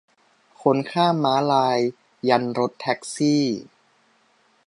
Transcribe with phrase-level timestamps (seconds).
[0.61, 1.79] คนข้ามม้าลาย
[2.29, 3.43] ยันรถแท็กซี่